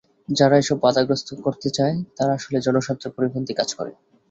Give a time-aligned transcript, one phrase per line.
[0.29, 3.91] যারা এসব বাধাগ্রস্ত করতে চায়, তারা আসলে জনস্বার্থের পরিপন্থী কাজ করে।